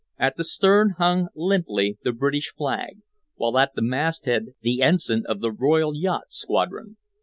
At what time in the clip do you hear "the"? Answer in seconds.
0.35-0.43, 2.03-2.11, 3.75-3.83, 4.61-4.81, 5.41-5.51